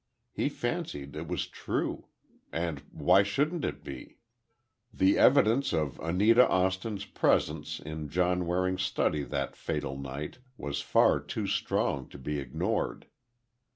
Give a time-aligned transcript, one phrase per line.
[0.31, 2.07] He fancied it was true.
[2.51, 4.17] And why shouldn't it be?
[4.91, 11.19] The evidence of Anita Austin's presence in John Waring's study that fatal night was far
[11.19, 13.05] too strong to be ignored.